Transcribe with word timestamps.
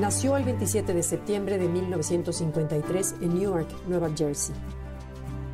Nació 0.00 0.38
el 0.38 0.44
27 0.44 0.94
de 0.94 1.02
septiembre 1.02 1.58
de 1.58 1.68
1953 1.68 3.16
en 3.20 3.38
Newark, 3.38 3.68
Nueva 3.86 4.08
Jersey. 4.16 4.54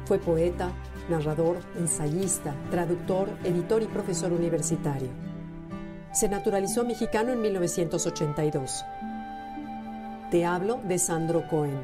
Fue 0.04 0.20
poeta, 0.20 0.70
narrador, 1.10 1.56
ensayista, 1.76 2.54
traductor, 2.70 3.28
editor 3.42 3.82
y 3.82 3.86
profesor 3.86 4.32
universitario. 4.32 5.08
Se 6.12 6.28
naturalizó 6.28 6.84
mexicano 6.84 7.32
en 7.32 7.40
1982. 7.40 8.84
Te 10.30 10.44
hablo 10.44 10.80
de 10.84 11.00
Sandro 11.00 11.48
Cohen, 11.48 11.80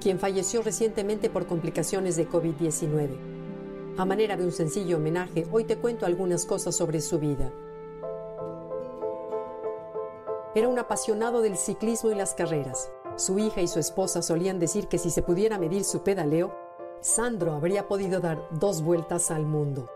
quien 0.00 0.20
falleció 0.20 0.62
recientemente 0.62 1.28
por 1.28 1.48
complicaciones 1.48 2.14
de 2.14 2.28
COVID-19. 2.28 3.08
A 3.98 4.04
manera 4.04 4.36
de 4.36 4.44
un 4.44 4.52
sencillo 4.52 4.98
homenaje, 4.98 5.48
hoy 5.50 5.64
te 5.64 5.78
cuento 5.78 6.06
algunas 6.06 6.46
cosas 6.46 6.76
sobre 6.76 7.00
su 7.00 7.18
vida. 7.18 7.50
Era 10.54 10.68
un 10.68 10.78
apasionado 10.78 11.42
del 11.42 11.58
ciclismo 11.58 12.10
y 12.10 12.14
las 12.14 12.34
carreras. 12.34 12.90
Su 13.16 13.38
hija 13.38 13.60
y 13.60 13.68
su 13.68 13.78
esposa 13.78 14.22
solían 14.22 14.58
decir 14.58 14.88
que 14.88 14.98
si 14.98 15.10
se 15.10 15.22
pudiera 15.22 15.58
medir 15.58 15.84
su 15.84 16.02
pedaleo, 16.02 16.54
Sandro 17.00 17.52
habría 17.52 17.86
podido 17.86 18.20
dar 18.20 18.48
dos 18.50 18.82
vueltas 18.82 19.30
al 19.30 19.44
mundo. 19.44 19.90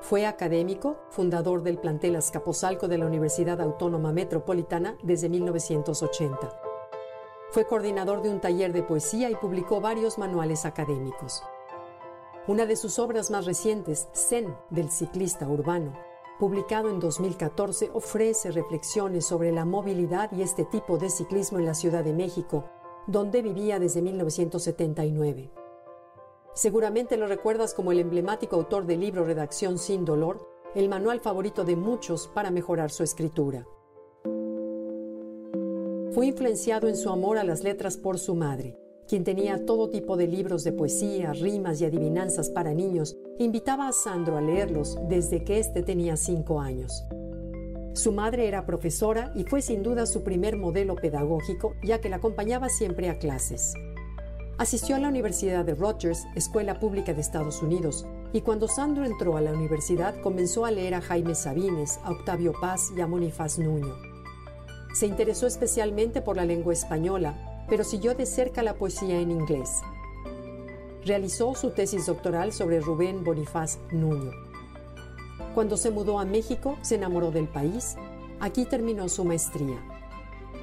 Fue 0.00 0.26
académico, 0.26 0.96
fundador 1.10 1.62
del 1.62 1.78
plantel 1.78 2.16
Azcapotzalco 2.16 2.88
de 2.88 2.98
la 2.98 3.06
Universidad 3.06 3.60
Autónoma 3.60 4.12
Metropolitana 4.12 4.98
desde 5.02 5.28
1980. 5.28 6.60
Fue 7.50 7.64
coordinador 7.66 8.20
de 8.20 8.30
un 8.30 8.40
taller 8.40 8.72
de 8.72 8.82
poesía 8.82 9.30
y 9.30 9.36
publicó 9.36 9.80
varios 9.80 10.18
manuales 10.18 10.64
académicos. 10.64 11.44
Una 12.48 12.66
de 12.66 12.74
sus 12.74 12.98
obras 12.98 13.30
más 13.30 13.46
recientes, 13.46 14.08
Zen 14.12 14.56
del 14.70 14.90
ciclista 14.90 15.46
urbano, 15.46 15.92
publicado 16.42 16.90
en 16.90 16.98
2014, 16.98 17.90
ofrece 17.94 18.50
reflexiones 18.50 19.24
sobre 19.24 19.52
la 19.52 19.64
movilidad 19.64 20.32
y 20.32 20.42
este 20.42 20.64
tipo 20.64 20.98
de 20.98 21.08
ciclismo 21.08 21.60
en 21.60 21.66
la 21.66 21.74
Ciudad 21.74 22.02
de 22.02 22.12
México, 22.12 22.64
donde 23.06 23.42
vivía 23.42 23.78
desde 23.78 24.02
1979. 24.02 25.52
Seguramente 26.52 27.16
lo 27.16 27.28
recuerdas 27.28 27.74
como 27.74 27.92
el 27.92 28.00
emblemático 28.00 28.56
autor 28.56 28.86
del 28.86 28.98
libro 28.98 29.24
Redacción 29.24 29.78
sin 29.78 30.04
dolor, 30.04 30.44
el 30.74 30.88
manual 30.88 31.20
favorito 31.20 31.62
de 31.62 31.76
muchos 31.76 32.26
para 32.26 32.50
mejorar 32.50 32.90
su 32.90 33.04
escritura. 33.04 33.64
Fue 36.10 36.26
influenciado 36.26 36.88
en 36.88 36.96
su 36.96 37.08
amor 37.08 37.38
a 37.38 37.44
las 37.44 37.62
letras 37.62 37.96
por 37.96 38.18
su 38.18 38.34
madre, 38.34 38.81
quien 39.12 39.24
tenía 39.24 39.66
todo 39.66 39.90
tipo 39.90 40.16
de 40.16 40.26
libros 40.26 40.64
de 40.64 40.72
poesía, 40.72 41.34
rimas 41.34 41.82
y 41.82 41.84
adivinanzas 41.84 42.48
para 42.48 42.72
niños, 42.72 43.14
invitaba 43.38 43.86
a 43.86 43.92
Sandro 43.92 44.38
a 44.38 44.40
leerlos 44.40 44.96
desde 45.06 45.44
que 45.44 45.58
éste 45.58 45.82
tenía 45.82 46.16
cinco 46.16 46.62
años. 46.62 47.04
Su 47.92 48.12
madre 48.12 48.48
era 48.48 48.64
profesora 48.64 49.30
y 49.36 49.44
fue 49.44 49.60
sin 49.60 49.82
duda 49.82 50.06
su 50.06 50.24
primer 50.24 50.56
modelo 50.56 50.96
pedagógico, 50.96 51.74
ya 51.82 52.00
que 52.00 52.08
la 52.08 52.16
acompañaba 52.16 52.70
siempre 52.70 53.10
a 53.10 53.18
clases. 53.18 53.74
Asistió 54.56 54.96
a 54.96 54.98
la 54.98 55.08
Universidad 55.08 55.66
de 55.66 55.74
Rutgers, 55.74 56.24
escuela 56.34 56.80
pública 56.80 57.12
de 57.12 57.20
Estados 57.20 57.60
Unidos, 57.60 58.06
y 58.32 58.40
cuando 58.40 58.66
Sandro 58.66 59.04
entró 59.04 59.36
a 59.36 59.42
la 59.42 59.52
universidad 59.52 60.18
comenzó 60.22 60.64
a 60.64 60.70
leer 60.70 60.94
a 60.94 61.02
Jaime 61.02 61.34
Sabines, 61.34 62.00
a 62.02 62.12
Octavio 62.12 62.54
Paz 62.58 62.90
y 62.96 63.02
a 63.02 63.06
Monifaz 63.06 63.58
Nuño. 63.58 63.94
Se 64.94 65.06
interesó 65.06 65.46
especialmente 65.46 66.22
por 66.22 66.36
la 66.36 66.46
lengua 66.46 66.72
española, 66.72 67.51
pero 67.68 67.84
siguió 67.84 68.14
de 68.14 68.26
cerca 68.26 68.62
la 68.62 68.74
poesía 68.74 69.18
en 69.20 69.30
inglés. 69.30 69.80
Realizó 71.04 71.54
su 71.54 71.70
tesis 71.70 72.06
doctoral 72.06 72.52
sobre 72.52 72.80
Rubén 72.80 73.24
Bonifaz 73.24 73.78
Nuño. 73.90 74.32
Cuando 75.54 75.76
se 75.76 75.90
mudó 75.90 76.18
a 76.18 76.24
México, 76.24 76.78
se 76.82 76.94
enamoró 76.94 77.30
del 77.30 77.48
país. 77.48 77.96
Aquí 78.40 78.64
terminó 78.64 79.08
su 79.08 79.24
maestría. 79.24 79.78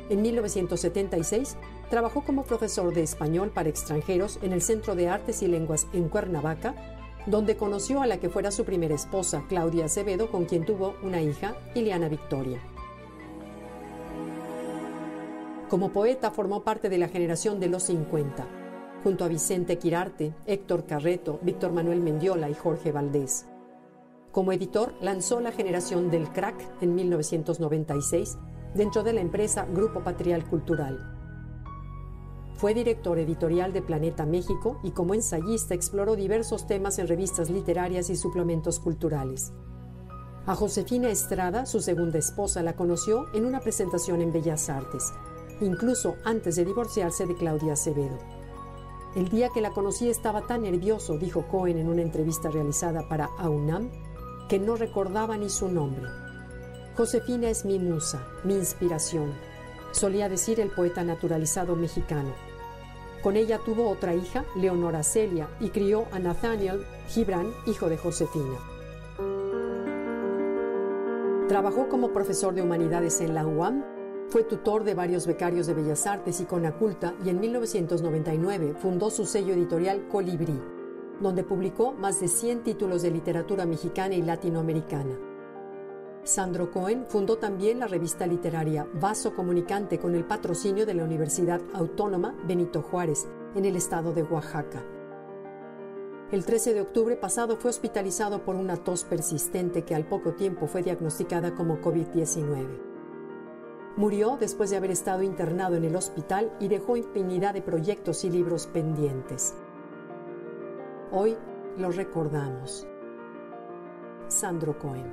En 0.10 0.22
1976 0.22 1.58
Trabajó 1.90 2.22
como 2.22 2.44
profesor 2.44 2.94
de 2.94 3.02
español 3.02 3.50
para 3.50 3.70
extranjeros 3.70 4.38
en 4.44 4.54
el 4.54 4.62
Centro 4.62 4.96
de 4.96 5.10
Artes 5.10 5.42
y 5.42 5.48
Lenguas 5.48 5.88
en 5.92 6.08
Cuernavaca, 6.08 6.76
donde 7.26 7.58
conoció 7.58 8.02
a 8.02 8.08
la 8.08 8.20
que 8.20 8.30
fuera 8.30 8.52
su 8.52 8.64
primera 8.64 8.94
esposa, 8.94 9.44
Claudia 9.50 9.86
Acevedo, 9.86 10.30
con 10.30 10.46
quien 10.46 10.66
tuvo 10.66 10.96
una 11.02 11.22
hija, 11.22 11.56
Ileana 11.74 12.08
Victoria. 12.08 12.62
Como 15.70 15.92
poeta 15.92 16.32
formó 16.32 16.64
parte 16.64 16.90
de 16.90 16.98
la 16.98 17.10
generación 17.10 17.60
de 17.60 17.68
los 17.68 17.84
50, 17.84 18.48
junto 19.04 19.24
a 19.24 19.28
Vicente 19.28 19.78
Quirarte, 19.78 20.34
Héctor 20.48 20.88
Carreto, 20.88 21.38
Víctor 21.44 21.74
Manuel 21.74 22.02
Mendiola 22.02 22.50
y 22.50 22.56
Jorge 22.56 22.92
Valdés. 22.92 23.46
Como 24.32 24.52
editor 24.52 24.96
lanzó 25.00 25.40
La 25.42 25.52
generación 25.52 26.10
del 26.10 26.32
crack 26.32 26.56
en 26.82 26.96
1996 26.96 28.40
dentro 28.74 29.04
de 29.04 29.14
la 29.14 29.22
empresa 29.22 29.68
Grupo 29.72 30.04
Patrial 30.04 30.44
Cultural. 30.44 30.98
Fue 32.56 32.74
director 32.74 33.20
editorial 33.20 33.72
de 33.72 33.84
Planeta 33.84 34.26
México 34.26 34.80
y 34.84 34.90
como 34.90 35.14
ensayista 35.14 35.76
exploró 35.76 36.16
diversos 36.16 36.66
temas 36.66 36.98
en 36.98 37.08
revistas 37.08 37.52
literarias 37.52 38.10
y 38.10 38.16
suplementos 38.16 38.80
culturales. 38.80 39.54
A 40.48 40.56
Josefina 40.56 41.12
Estrada, 41.12 41.68
su 41.68 41.80
segunda 41.80 42.18
esposa, 42.18 42.64
la 42.64 42.76
conoció 42.76 43.28
en 43.36 43.46
una 43.46 43.60
presentación 43.60 44.20
en 44.22 44.34
Bellas 44.34 44.68
Artes, 44.70 45.14
incluso 45.62 46.16
antes 46.24 46.56
de 46.56 46.66
divorciarse 46.66 47.26
de 47.26 47.36
Claudia 47.36 47.74
Acevedo. 47.74 48.18
El 49.16 49.30
día 49.30 49.50
que 49.54 49.62
la 49.62 49.72
conocí 49.72 50.10
estaba 50.10 50.46
tan 50.46 50.62
nervioso, 50.62 51.18
dijo 51.18 51.48
Cohen 51.48 51.80
en 51.80 51.90
una 51.90 52.04
entrevista 52.04 52.50
realizada 52.50 53.08
para 53.10 53.30
AUNAM, 53.38 53.90
que 54.48 54.60
no 54.60 54.76
recordaba 54.76 55.38
ni 55.38 55.50
su 55.50 55.68
nombre. 55.68 56.08
Josefina 56.96 57.50
es 57.50 57.66
mi 57.66 57.80
musa, 57.80 58.28
mi 58.44 58.56
inspiración, 58.56 59.34
solía 59.92 60.30
decir 60.30 60.60
el 60.60 60.70
poeta 60.70 61.04
naturalizado 61.04 61.76
mexicano. 61.76 62.34
Con 63.24 63.36
ella 63.36 63.60
tuvo 63.66 63.90
otra 63.90 64.14
hija, 64.14 64.46
Leonora 64.56 65.04
Celia, 65.04 65.50
y 65.60 65.70
crió 65.70 66.06
a 66.12 66.20
Nathaniel 66.20 66.86
Gibran, 67.10 67.52
hijo 67.66 67.90
de 67.90 67.98
Josefina. 67.98 68.58
Trabajó 71.48 71.90
como 71.90 72.14
profesor 72.14 72.54
de 72.54 72.62
humanidades 72.62 73.22
en 73.22 73.34
la 73.34 73.46
UAM, 73.46 73.84
fue 74.30 74.44
tutor 74.44 74.84
de 74.84 74.94
varios 74.94 75.26
becarios 75.26 75.66
de 75.66 75.74
Bellas 75.74 76.06
Artes 76.06 76.40
y 76.40 76.46
Conaculta 76.46 77.16
y 77.26 77.30
en 77.30 77.40
1999 77.40 78.76
fundó 78.80 79.10
su 79.10 79.26
sello 79.26 79.56
editorial 79.56 80.08
Colibrí, 80.08 80.60
donde 81.20 81.44
publicó 81.44 81.94
más 81.94 82.20
de 82.20 82.28
100 82.28 82.64
títulos 82.64 83.02
de 83.02 83.10
literatura 83.10 83.66
mexicana 83.66 84.14
y 84.14 84.22
latinoamericana. 84.22 85.18
Sandro 86.24 86.70
Cohen 86.70 87.06
fundó 87.08 87.38
también 87.40 87.80
la 87.80 87.88
revista 87.88 88.28
literaria 88.28 88.88
Vaso 89.02 89.34
Comunicante 89.34 89.98
con 89.98 90.14
el 90.14 90.26
patrocinio 90.26 90.86
de 90.86 90.94
la 90.94 91.06
Universidad 91.06 91.62
Autónoma 91.74 92.36
Benito 92.46 92.84
Juárez, 92.84 93.28
en 93.56 93.66
el 93.66 93.76
estado 93.76 94.14
de 94.14 94.22
Oaxaca. 94.22 94.84
El 96.32 96.46
13 96.46 96.76
de 96.76 96.82
octubre 96.82 97.16
pasado 97.16 97.58
fue 97.58 97.72
hospitalizado 97.72 98.46
por 98.46 98.56
una 98.56 98.78
tos 98.78 99.06
persistente 99.06 99.82
que 99.82 99.96
al 99.96 100.06
poco 100.06 100.34
tiempo 100.34 100.68
fue 100.68 100.84
diagnosticada 100.84 101.56
como 101.56 101.82
COVID-19. 101.82 102.89
Murió 104.00 104.38
después 104.40 104.70
de 104.70 104.78
haber 104.78 104.92
estado 104.92 105.24
internado 105.24 105.76
en 105.76 105.84
el 105.84 105.94
hospital 105.94 106.56
y 106.62 106.70
dejó 106.70 106.96
infinidad 106.96 107.54
de 107.54 107.62
proyectos 107.62 108.24
y 108.24 108.30
libros 108.30 108.66
pendientes. 108.66 109.56
Hoy 111.12 111.36
lo 111.78 111.92
recordamos. 111.92 112.88
Sandro 114.30 114.80
Cohen. 114.80 115.04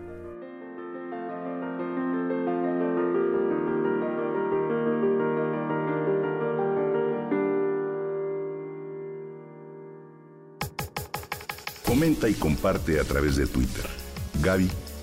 Comenta 11.85 12.29
y 12.29 12.35
comparte 12.35 13.01
a 13.01 13.03
través 13.03 13.35
de 13.35 13.49
Twitter. 13.49 13.87